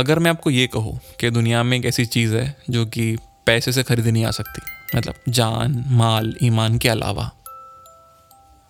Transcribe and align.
अगर 0.00 0.18
मैं 0.18 0.30
आपको 0.30 0.50
ये 0.50 0.66
कहूँ 0.66 1.00
कि 1.20 1.30
दुनिया 1.30 1.62
में 1.62 1.78
एक 1.78 1.84
ऐसी 1.84 2.04
चीज़ 2.06 2.34
है 2.36 2.56
जो 2.70 2.86
कि 2.86 3.16
पैसे 3.46 3.72
से 3.72 3.82
खरीदी 3.82 4.12
नहीं 4.12 4.24
आ 4.24 4.30
सकती 4.30 4.60
मतलब 4.96 5.14
जान, 5.28 5.84
माल, 5.88 6.34
ईमान 6.42 6.78
के 6.78 6.88
अलावा, 6.88 7.30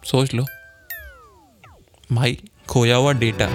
सोच 0.05 0.35
लो। 0.35 0.47
भाई, 2.13 2.39
खोया 2.69 2.97
हुआ 2.97 3.13
डेटा। 3.13 3.49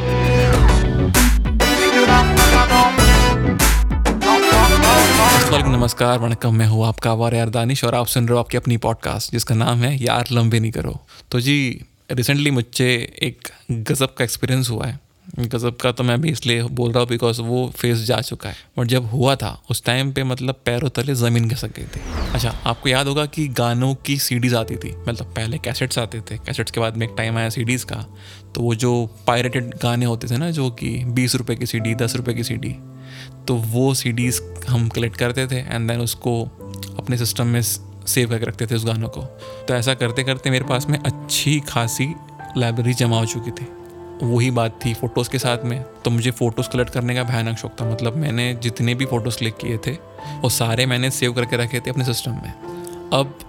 नमस्कार 5.68 6.20
वणकम 6.20 6.56
मैं 6.56 6.68
हूँ 6.68 6.86
आपका 6.86 7.12
आवार 7.12 7.36
यार 7.36 7.50
दानिश 7.50 7.84
और 7.84 7.96
आप 7.96 8.08
सुन 8.08 8.28
रहे 8.28 8.34
हो 8.34 8.40
आपकी 8.40 8.58
अपनी 8.58 8.78
पॉडकास्ट 8.78 9.32
जिसका 9.32 9.56
नाम 9.56 9.84
है 9.84 10.04
यार 10.04 10.26
लंबे 10.32 10.60
नहीं 10.60 10.72
करो। 10.72 11.00
तो 11.32 11.40
जी 11.40 11.86
रिसेंटली 12.12 12.52
मुझे 12.52 13.18
एक 13.24 13.48
गज़ब 13.72 14.16
का 14.18 14.24
एक्सपीरियंस 14.24 14.70
हुआ 14.70 14.86
है। 14.86 15.05
गज़ब 15.40 15.76
का 15.76 15.92
तो 15.92 16.04
मैं 16.04 16.20
भी 16.22 16.30
इसलिए 16.30 16.64
बोल 16.64 16.92
रहा 16.92 17.00
हूँ 17.00 17.08
बिकॉज़ 17.10 17.42
वो 17.42 17.68
फेस 17.78 18.00
जा 18.00 18.20
चुका 18.22 18.50
है। 18.50 18.56
बट 18.78 18.88
जब 18.88 19.06
हुआ 19.06 19.36
था, 19.36 19.50
उस 19.70 19.84
टाइम 19.84 20.12
पे 20.14 20.24
मतलब 20.24 20.60
पैरों 20.66 20.90
तले 20.90 21.16
ज़मीन 21.16 21.48
घसक 21.48 21.76
गई 21.76 21.86
थी। 21.86 22.02
अच्छा 22.34 22.50
आपको 22.66 22.90
याद 22.90 23.08
होगा 23.08 23.26
कि 23.26 23.48
गानों 23.48 23.94
की 23.96 24.18
सीडीज़ 24.18 24.56
आती 24.56 24.76
थी 24.76 24.96
मतलब 25.08 25.34
पहले 25.36 25.58
कैसेट्स 25.58 26.00
आते 26.00 26.22
थे। 26.22 26.38
कैसेट्स 26.38 26.72
के 26.72 26.80
बाद 26.80 26.98
में 26.98 27.08
एक 27.08 27.14
टाइम 27.18 27.38
आया 27.38 27.50
सीडीज़ 27.50 27.86
का 27.86 28.06
तो 28.56 28.62
वो 28.62 28.76
जो 28.76 28.94
पायरेटेड 29.28 29.74
गाने 29.84 30.06
होते 30.06 30.28
थे 30.28 30.38
ना, 30.38 30.50
जो 30.52 30.70
कि 30.72 31.04
बीस 31.06 31.36
रुपये 31.36 31.56
की 31.56 31.66
सी 31.66 31.96
दस 31.96 32.16
रुपये 32.16 32.36
की 32.36 32.44
सीडी 32.44 32.76
तो 33.48 33.56
वो 33.56 33.94
सी 33.94 34.32
हम 34.68 34.88
कलेक्ट 34.90 35.18
करते 35.18 35.48
थे 35.48 35.60
एंड 35.60 35.88
देन 35.88 36.02
उसको 36.02 36.42
अपने 36.98 37.18
सिस्टम 37.18 37.48
में 37.48 37.62
सेव 37.62 38.30
करके 38.30 38.46
रखते 38.46 38.66
थे 38.68 38.76
उस 38.76 38.86
गानों 38.86 39.10
को। 39.10 39.22
तो 39.68 39.74
ऐसा 39.74 39.94
करते 39.94 40.24
करते 40.24 40.50
मेरे 40.50 40.66
पास 40.66 40.86
में 40.90 40.98
अच्छी 41.00 41.60
खासी 41.60 42.14
लाइब्रेरी 42.58 42.94
जमा 42.94 43.20
हो 43.20 43.26
चुकी 43.26 43.52
थी। 43.52 43.68
वही 44.24 44.52
बात 44.52 44.80
थी 44.86 44.94
फ़ोटोज़ 44.94 45.30
के 45.30 45.40
साथ 45.40 45.64
में। 45.66 45.82
तो 46.06 46.12
मुझे 46.12 46.32
फ़ोटोज़ 46.32 46.70
कलेक्ट 46.70 46.90
करने 46.90 47.16
का 47.16 47.24
भयानक 47.24 47.58
शौक 47.58 47.76
था। 47.82 47.90
मतलब 47.92 48.18
मैंने 48.18 48.54
जितने 48.54 48.96
भी 48.96 49.06
फ़ोटोज़ 49.06 49.38
क्लिक 49.38 49.58
किए 49.58 49.78
थे, 49.78 49.92
वो 50.42 50.50
सारे 50.50 50.86
मैंने 50.86 51.10
सेव 51.12 51.34
करके 51.34 51.58
रखे 51.58 51.80
थे 51.80 51.90
अपने 51.90 52.06
सिस्टम 52.06 52.32
में। 52.32 52.54
अब 53.14 53.40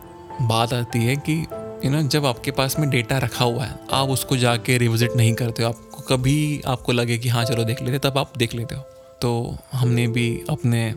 बात 0.43 0.73
आती 0.73 0.99
है 0.99 1.17
कि 1.17 1.47
यू 1.85 1.91
नो 1.91 2.03
जब 2.03 2.27
आपके 2.27 2.51
पास 2.51 2.79
में 2.79 2.89
डेटा 2.91 3.19
रखा 3.19 3.45
हुआ 3.45 3.65
है, 3.65 3.79
आप 3.93 4.09
उसको 4.09 4.37
जाके 4.37 4.79
रिविज़िट 4.79 5.17
नहीं 5.17 5.35
करते 5.35 5.63
हो। 5.63 5.69
आपको 5.69 6.17
कभी 6.17 6.63
आपको 6.67 6.93
लगे 6.93 7.19
कि 7.19 7.29
हाँ 7.29 7.45
चलो 7.45 7.65
देख 7.65 7.83
लेते 7.83 7.99
तब 7.99 8.19
आप 8.19 8.33
देख 8.39 8.55
लेते 8.55 8.75
हो। 8.75 8.83
तो 9.23 9.57
हमने 9.73 10.07
भी 10.07 10.45
अपने 10.51 10.95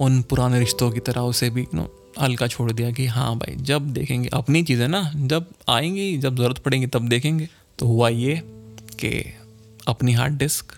उन 0.00 0.22
पुराने 0.22 0.58
रिश्तों 0.58 0.90
की 0.90 1.00
तरह 1.00 1.20
उसे 1.20 1.50
भी 1.50 1.66
नो 1.74 1.88
हल्का 2.20 2.46
छोड़ 2.46 2.72
दिया 2.72 2.90
कि 2.90 3.06
हाँ 3.06 3.34
भाई, 3.36 3.54
जब 3.56 3.92
देखेंगे, 3.92 4.28
अपनी 4.32 4.62
चीज़ें 4.62 4.88
ना, 4.88 5.12
जब 5.16 5.46
आएँगी, 5.68 6.16
जब 6.18 6.36
ज़रूरत 6.36 6.58
पड़ेगी, 6.58 6.86
तब 6.86 7.08
देखेंगे। 7.08 7.48
तो 7.78 7.86
हुआ 7.86 8.08
ये 8.08 8.34
कि 9.04 9.10
अपनी 9.88 10.12
हार्ड 10.12 10.38
डिस्क 10.38 10.72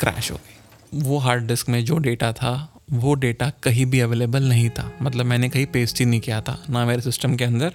क्रैश 0.00 0.30
हो 0.30 0.36
गई। 0.36 1.00
वो 1.02 1.18
हार्ड 1.18 1.46
डिस्क 1.46 1.68
में 1.68 1.84
जो 1.84 1.98
डेटा 1.98 2.32
था, 2.32 2.52
वो 2.92 3.14
डेटा 3.14 3.50
कहीं 3.62 3.86
भी 3.86 4.00
अवेलेबल 4.00 4.48
नहीं 4.48 4.68
था। 4.70 4.90
मतलब 5.02 5.26
मैंने 5.26 5.48
कहीं 5.48 5.66
पेस्ट 5.66 6.00
ही 6.00 6.06
नहीं 6.06 6.20
किया 6.20 6.40
था, 6.40 6.62
ना 6.70 6.84
मेरे 6.86 7.02
सिस्टम 7.02 7.36
के 7.36 7.44
अंदर, 7.44 7.74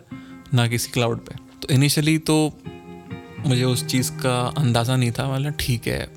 ना 0.53 0.67
किसी 0.67 0.91
क्लाउड 0.91 1.19
पे। 1.19 1.35
तो 1.61 1.73
इनिशियली 1.73 2.17
तो 2.19 2.35
मुझे 3.45 3.63
उस 3.63 3.85
चीज़ 3.85 4.11
का 4.13 4.39
अंदाज़ा 4.57 4.95
नहीं 4.95 5.11
था 5.11 5.31
मतलब 5.33 5.55
ठीक 5.59 5.87
है, 5.87 6.07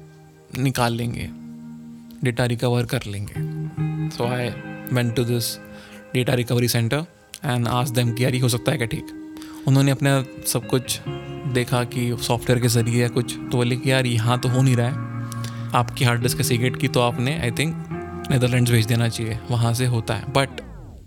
निकाल 0.58 0.94
लेंगे 0.94 1.28
डेटा 2.24 2.44
रिकवर 2.44 2.86
कर 2.86 3.04
लेंगे। 3.06 3.34
So 4.16 4.26
I 4.26 4.48
went 4.92 5.14
to 5.16 5.24
this 5.24 5.56
data 6.14 6.34
recovery 6.34 6.68
centre 6.68 7.04
and 7.44 7.68
आज 7.68 7.90
देम 7.90 8.12
कि 8.12 8.24
यार 8.24 8.34
ये 8.34 8.40
हो 8.40 8.48
सकता 8.48 8.72
है 8.72 8.78
क्या 8.78 8.86
ठीक? 8.86 9.16
उन्होंने 9.68 9.90
अपना 9.90 10.24
सब 10.46 10.66
कुछ 10.66 11.00
देखा 11.52 11.84
कि 11.84 12.16
सॉफ्टवेयर 12.20 12.60
के 12.62 12.68
ज़रिए 12.68 13.08
कुछ 13.08 13.34
तो 13.34 13.56
बोले 13.56 13.76
कि 13.76 13.90
यार 13.92 14.06
यहाँ 14.06 14.38
तो 14.38 14.48
हो 14.48 14.62
नहीं 14.62 14.76
रहा 14.76 14.86
है। 14.86 15.10
आपकी 15.74 16.04
हार्ड 16.04 16.22
डिस्क 16.22 16.42
सीक्रेट 16.42 16.76
की 16.76 16.88
तो 16.88 17.00
आपने 17.00 17.38
आई 17.40 17.50
थिंक 17.50 17.74
नैदरलैंड्स 18.30 18.72
भेज 18.72 18.86
देना 18.86 19.08
चाहिए। 19.08 19.38
वहाँ 19.50 19.74
से 19.74 19.86
होता 19.86 20.14
है। 20.14 20.24
बट 20.32 20.48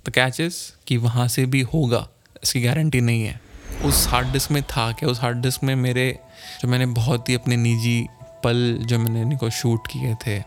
द 0.06 0.10
कैच 0.10 0.40
इज़ 0.40 0.56
कि 0.88 0.98
वहाँ 0.98 1.28
से 1.28 1.46
भी 1.46 1.62
होगा। 1.62 2.08
इसकी 2.44 2.62
गारंटी 2.62 3.02
नहीं 3.02 3.24
है। 3.24 3.42
उस 3.86 4.08
हार्ड 4.08 4.28
डिस्क 4.28 4.52
में 4.52 4.64
था 4.64 4.92
क्या? 4.92 5.10
उस 5.10 5.22
हार्ड 5.22 5.38
डिस्क 5.38 5.64
में 5.64 5.76
मेरे, 5.76 6.20
जो 6.62 6.68
मैंने 6.68 6.86
बहुत 6.86 7.30
ही 7.30 7.34
अपने 7.34 7.58
निजी 7.58 8.08
पल, 8.44 8.80
जो 8.82 9.00
मैंने 9.00 9.22
इनको 9.22 9.50
शूट 9.50 9.88
किए 9.88 10.16
थे, 10.28 10.44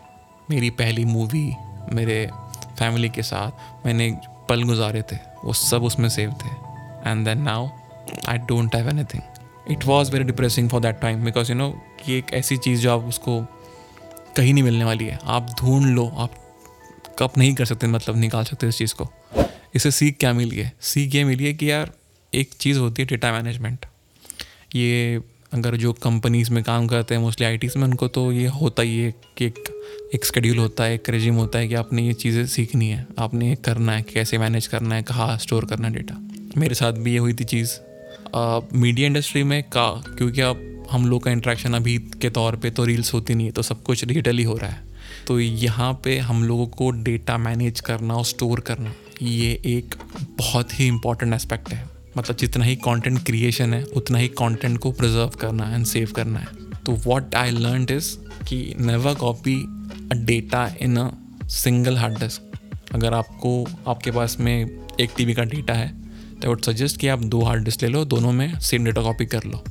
मेरी 0.50 0.70
पहली 0.70 1.04
मूवी 1.04 1.54
मेरे 1.92 2.30
फैमिली 2.78 3.08
के 3.08 3.22
साथ 3.22 3.86
मैंने 3.86 4.18
पल 4.48 4.62
गुजारे 4.62 5.02
थे। 5.02 5.16
वो 5.44 5.52
सब 5.52 5.82
उसमें 5.82 6.08
सेव 6.08 6.30
थे। 6.30 6.48
And 7.10 7.24
then 7.24 7.42
now 7.42 7.68
I 8.28 8.38
don't 8.38 8.74
have 8.74 8.88
anything 9.04 9.22
it 9.70 9.84
was 9.84 10.12
very 10.12 10.24
depressing 10.24 10.70
for 10.70 10.80
that 10.80 11.00
time 11.00 11.24
because 11.24 11.52
you 11.52 11.58
know 11.58 11.70
कि 12.04 12.18
एक 12.18 12.26
ऐसी 12.30 12.56
चीज़ 12.56 12.80
जो 12.80 12.98
आप 12.98 13.04
उसको 13.04 13.40
कहीं 14.36 14.54
नहीं 14.54 14.64
मिलने 14.64 14.84
वाली 14.84 15.04
है। 15.04 15.18
आप 15.24 15.56
ढूंढ 15.60 15.86
लो, 15.86 16.12
आप 16.16 16.34
कब 17.18 17.30
नहीं 17.38 17.54
कर 17.54 17.64
सकते 17.64 17.86
मतलब 17.86 18.16
निकाल 18.16 18.44
सकते 18.44 18.68
इस 18.68 18.78
चीज़ 18.78 18.94
को। 18.94 19.08
इसे 19.74 19.90
सीख 19.90 20.16
क्या 20.20 20.32
मिली 20.32 20.56
है? 20.56 20.72
सीख 20.80 21.14
ये 21.14 21.24
मिली 21.24 21.44
है 21.44 21.54
कि 21.54 21.70
यार, 21.70 21.92
एक 22.34 22.50
चीज़ 22.60 22.78
होती 22.78 23.02
है 23.02 23.08
डेटा 23.08 23.32
मैनेजमेंट। 23.32 23.86
ये 24.74 25.20
अगर 25.52 25.76
जो 25.76 25.92
कंपनीज़ 25.92 26.50
में 26.50 26.64
काम 26.64 26.86
करते 26.86 27.14
हैं, 27.14 27.22
मोस्टली 27.22 27.46
आई 27.46 27.58
में, 27.76 27.84
उनको 27.84 28.08
तो 28.08 28.32
ये 28.32 28.46
होता 28.46 28.82
ही 28.82 28.98
है 28.98 29.14
कि 29.36 29.46
एक 29.46 29.82
एक 30.14 30.24
स्केड्यूल 30.24 30.58
होता 30.58 30.84
है, 30.84 30.94
एक 30.94 31.10
रेजिम 31.10 31.34
होता 31.34 31.58
है 31.58 31.68
कि 31.68 31.74
आपने 31.74 32.02
ये 32.02 32.12
चीज़ें 32.12 32.46
सीखनी 32.46 32.88
है। 32.90 33.06
आपने 33.18 33.48
ये 33.48 33.54
करना 33.54 33.92
है, 33.92 34.02
कैसे 34.02 34.38
मैनेज 34.38 34.66
करना 34.66 34.94
है, 34.94 35.02
कहाँ 35.02 35.38
स्टोर 35.38 35.64
करना 35.64 35.88
है 35.88 35.94
डेटा 35.94 36.14
मेरे 36.56 36.74
साथ 36.74 36.92
भी 36.92 37.12
ये 37.12 37.18
हुई 37.18 37.34
थी 37.34 37.44
चीज़। 37.44 37.74
मीडिया 38.74 39.06
इंडस्ट्री 39.06 39.42
में 39.42 39.62
का, 39.64 39.88
क्योंकि 40.08 40.40
अब 40.40 40.86
हम 40.90 41.06
लोग 41.06 41.22
का 41.24 41.30
इंट्रैक्शन 41.30 41.74
अभी 41.74 41.96
के 42.20 42.30
तौर 42.30 42.56
पे 42.56 42.70
तो 42.70 42.84
रील्स 42.84 43.12
होती 43.14 43.34
नहीं 43.34 43.46
है 43.46 43.52
तो 43.52 43.62
सब 43.62 43.82
कुछ 43.82 44.04
डिजिटली 44.04 44.42
हो 44.42 44.56
रहा 44.56 44.70
है। 44.70 44.84
तो 45.26 45.38
यहाँ 45.40 45.92
पे 46.04 46.18
हम 46.18 46.42
लोगों 46.44 46.66
को 46.68 46.90
डेटा 47.02 47.38
मैनेज 47.38 47.80
करना 47.80 48.14
और 48.14 48.24
स्टोर 48.24 48.60
करना, 48.60 48.92
ये 49.22 49.50
एक 49.66 49.94
बहुत 50.38 50.78
ही 50.80 50.86
इंपॉर्टेंट 50.86 51.34
एस्पेक्ट 51.34 51.72
है। 51.72 51.84
मतलब 52.16 52.36
जितना 52.36 52.64
ही 52.64 52.76
कंटेंट 52.78 53.24
क्रिएशन 53.26 53.74
है, 53.74 53.82
उतना 53.86 54.18
ही 54.18 54.28
कंटेंट 54.38 54.78
को 54.78 54.92
प्रिजर्व 54.92 55.36
करना 55.40 55.74
एंड 55.74 55.84
सेव 55.86 56.12
करना 56.16 56.38
है। 56.38 56.46
तो 56.86 56.92
व्हाट 56.96 57.34
आई 57.34 57.50
लर्न 57.50 57.86
इज़ 57.90 58.16
कि 58.48 58.74
never 58.80 59.14
copy 59.14 59.56
a 60.12 60.14
data 60.16 60.66
in 60.82 60.96
a 60.96 61.10
single 61.50 61.96
hard 61.96 62.18
disk 62.20 62.94
अगर 62.94 63.14
आपको, 63.14 63.66
आपके 63.88 64.10
पास 64.10 64.36
में 64.40 64.66
एक 65.00 65.10
टीबी 65.16 65.34
का 65.34 65.44
डेटा 65.44 65.74
है 65.74 65.92
तो 66.42 66.48
वुड 66.48 66.62
सजेस्ट 66.62 67.00
कि 67.00 67.08
आप 67.08 67.22
दो 67.24 67.42
हार्ड 67.42 67.64
डिस्क 67.64 67.82
ले 67.82 67.88
लो, 67.88 68.04
दोनों 68.04 68.32
में 68.32 68.58
सेम 68.60 68.84
डेटा 68.84 69.02
कॉपी 69.02 69.26
कर 69.26 69.44
लो। 69.44 69.62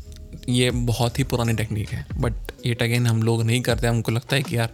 ये 0.49 0.71
बहुत 0.71 1.19
ही 1.19 1.23
पुरानी 1.23 1.53
टेक्निक 1.53 1.89
है 1.89 2.05
बट 2.17 2.33
ये 2.65 2.73
अगेन 2.81 3.07
हम 3.07 3.21
लोग 3.23 3.43
नहीं 3.43 3.61
करते, 3.61 3.87
हमको 3.87 4.11
लगता 4.11 4.35
है 4.35 4.43
कि 4.43 4.57
यार, 4.57 4.73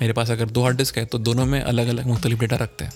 मेरे 0.00 0.12
पास 0.12 0.30
अगर 0.30 0.50
दो 0.50 0.62
हार्ड 0.62 0.76
डिस्क 0.76 0.98
है 0.98 1.04
तो 1.04 1.18
दोनों 1.18 1.46
में 1.46 1.60
अलग 1.60 1.88
अलग 1.88 2.06
मुख्तलिफ़ 2.06 2.40
डेटा 2.40 2.56
रखते 2.56 2.84
हैं। 2.84 2.92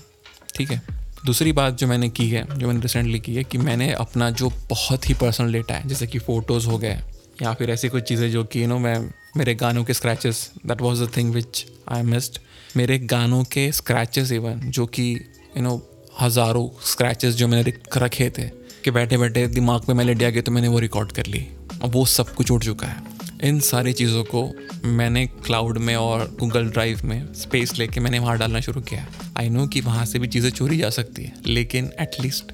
ठीक 0.56 0.70
है? 0.70 0.82
दूसरी 1.26 1.52
बात 1.52 1.78
जो 1.78 1.86
मैंने 1.86 2.08
की 2.08 2.28
है, 2.30 2.46
जो 2.58 2.66
मैंने 2.66 2.80
रिसेंटली 2.80 3.20
की 3.20 3.34
है 3.34 3.44
कि 3.44 3.58
मैंने 3.58 3.92
अपना 3.92 4.30
जो 4.30 4.52
बहुत 4.70 5.08
ही 5.08 5.14
पर्सनल 5.14 5.52
डेटा 5.52 5.74
है, 5.74 5.88
जैसे 5.88 6.06
कि 6.06 6.18
फ़ोटोज़ 6.18 6.66
हो 6.66 6.78
गए, 6.78 6.98
या 7.42 7.52
फिर 7.54 7.70
ऐसी 7.70 7.88
कुछ 7.88 8.02
चीज़ें 8.02 8.30
जो 8.30 8.44
कि 8.44 8.62
यू 8.62 8.68
नो 8.68 8.78
मैं, 8.78 9.10
मेरे 9.36 9.54
गानों 9.54 9.84
के 9.84 9.94
scratches 9.94 10.50
that 10.66 10.80
was 10.80 11.02
the 11.02 11.10
thing 11.16 11.34
which 11.34 11.64
I 11.88 12.02
missed 12.02 12.38
मेरे 12.76 12.98
गानों 12.98 13.44
के 13.44 13.70
स्क्रैचेस 13.72 14.32
इवन 14.32 14.60
जो 14.70 14.86
कि 14.86 15.12
यू 15.56 15.62
नो 15.62 15.76
हज़ारों 16.12 16.68
स्क्रैचेस 16.86 17.34
जो 17.34 17.48
मैंने 17.48 17.72
रखे 17.96 18.28
थे 18.30 18.48
कि 18.84 18.90
बैठे 18.90 19.16
बैठे 19.18 19.46
दिमाग 19.48 19.88
में 19.88 19.94
मेलेडी 19.94 20.30
गई 20.30 20.40
तो 20.40 20.52
मैंने 20.52 20.68
वो 20.68 20.78
रिकॉर्ड 20.78 21.12
कर 21.12 21.26
ली। 21.26 21.46
अब 21.82 21.92
वो 21.92 22.04
सब 22.06 22.34
कुछ 22.34 22.50
उठ 22.50 22.64
चुका 22.64 22.86
है। 22.86 23.18
इन 23.42 23.60
सारी 23.60 23.92
चीज़ों 23.92 24.22
को 24.24 24.42
मैंने 24.86 25.26
क्लाउड 25.26 25.78
में 25.78 25.94
और 25.96 26.24
गूगल 26.40 26.68
ड्राइव 26.70 27.00
में 27.04 27.32
स्पेस 27.34 27.78
लेके 27.78 28.00
मैंने 28.00 28.18
वहाँ 28.18 28.36
डालना 28.38 28.60
शुरू 28.60 28.80
किया। 28.80 29.06
आई 29.38 29.48
नो 29.48 29.66
कि 29.66 29.80
वहाँ 29.80 30.04
से 30.06 30.18
भी 30.18 30.28
चीज़ें 30.28 30.50
चोरी 30.50 30.78
जा 30.78 30.90
सकती 30.90 31.22
है, 31.22 31.32
लेकिन 31.46 31.90
एटलीस्ट 32.00 32.52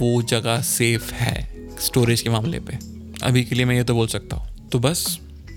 वो 0.00 0.22
जगह 0.22 0.60
सेफ़ 0.62 1.12
है 1.14 1.76
स्टोरेज 1.80 2.22
के 2.22 2.30
मामले 2.30 2.60
पे। 2.60 2.78
अभी 3.22 3.44
के 3.44 3.54
लिए 3.54 3.64
मैं 3.64 3.76
ये 3.76 3.84
तो 3.84 3.94
बोल 3.94 4.06
सकता 4.08 4.36
हूँ। 4.36 4.68
तो 4.68 4.78
बस 4.78 5.06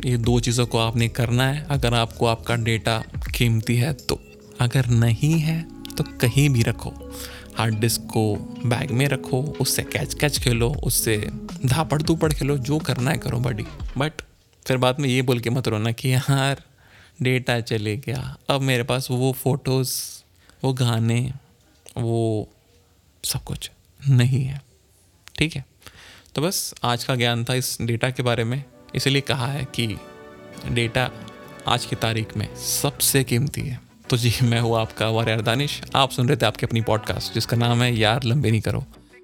ये 0.06 0.18
दो 0.20 0.40
चीज़ों 0.40 0.66
को 0.66 0.78
आपने 0.78 1.08
करना 1.10 1.48
है। 1.48 1.66
अगर 1.72 1.94
आपको 1.94 2.26
आपका 2.26 2.56
डेटा 2.56 2.98
कीमती 3.38 3.76
है 3.76 3.94
तो। 3.94 4.20
अगर 4.62 4.88
नहीं 4.90 5.38
है 5.40 5.60
तो 6.00 6.04
कहीं 6.04 6.50
भी 6.50 6.64
रखो। 6.64 6.90
हार्ड 7.58 7.76
डिस्क 7.76 8.02
को 8.02 8.36
बैग 8.66 8.92
में 8.92 9.08
रखो, 9.08 9.58
उससे 9.62 9.84
कैच 9.84 10.14
कैच 10.14 10.40
खेलो, 10.40 10.76
उससे 10.84 11.18
धापड़ 11.66 12.02
धूपड़ 12.02 12.34
खेलो, 12.34 12.58
जो 12.58 12.80
करना 12.80 13.12
है 13.12 13.18
करो 13.18 13.40
बडी 13.40 13.64
बट 13.98 14.12
फिर 14.68 14.78
बाद 14.78 15.00
में 15.00 15.10
ये 15.10 15.22
बोल 15.22 15.40
के 15.40 15.50
मत 15.50 15.68
रोना 15.68 15.92
कि 15.92 16.14
यार 16.14 16.64
डेटा 17.22 17.60
चले 17.60 17.98
गया। 17.98 18.38
अब 18.50 18.62
मेरे 18.62 18.84
पास 18.84 19.08
वो 19.12 19.32
फ़ोटोज़ 19.32 20.02
वो 20.64 20.74
गाने, 20.74 21.34
वो 21.98 22.50
सब 23.24 23.44
कुछ 23.44 23.72
नहीं 24.10 24.44
है। 24.46 24.62
ठीक 25.38 25.56
है? 25.56 25.66
तो 26.36 26.42
बस 26.42 26.74
आज 26.84 27.04
का 27.04 27.16
ज्ञान 27.16 27.46
था 27.46 27.54
इस 27.54 27.78
डेटा 27.82 28.10
के 28.10 28.24
बारे 28.24 28.44
में। 28.44 28.64
इसलिए 28.96 29.22
कहा 29.22 29.48
है 29.48 29.66
कि 29.66 29.98
डेटा 30.68 31.12
आज 31.68 31.86
की 31.86 31.96
तारीख 31.96 32.38
में 32.38 32.56
सबसे 32.56 33.24
कीमती 33.24 33.62
है। 33.62 33.89
तो 34.10 34.18
जी, 34.18 34.34
मैं 34.44 34.60
हूँ 34.60 34.78
आपका 34.80 35.10
वार 35.10 35.42
दानिश। 35.42 35.82
आप 35.96 36.12
सुन 36.12 36.28
रहे 36.28 36.38
थे 36.38 36.46
आपके 36.46 36.66
अपनी 36.66 36.82
पॉडकास्ट 36.82 37.34
जिसका 37.34 37.58
नाम 37.58 37.84
है 37.84 38.00
यार 38.00 38.24
लंबे 38.24 38.52
नहीं 38.52 38.62
करो 38.62 38.80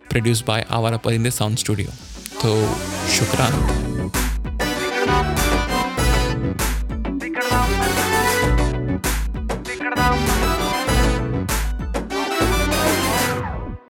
प्रोड्यूस 0.09 0.43
बाय 0.47 0.65
आवारा 0.69 0.97
परिंदे 0.97 1.31
साउंड 1.31 1.57
स्टूडियो 1.57 1.87
तो 2.41 2.75
शुक्राना। 3.07 3.84